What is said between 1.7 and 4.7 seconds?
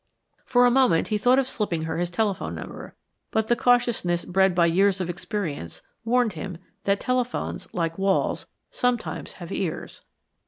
her his telephone number, but the cautiousness bred by